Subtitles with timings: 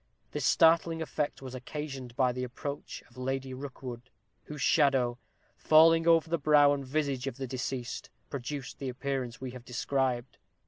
[0.31, 4.09] This startling effect was occasioned by the approach of Lady Rookwood,
[4.45, 5.19] whose shadow,
[5.55, 10.39] falling over the brow and visage of the deceased, produced the appearance we have described.